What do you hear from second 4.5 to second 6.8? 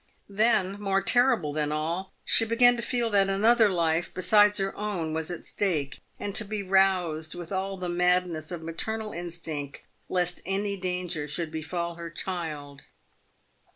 her own was at stake, and to be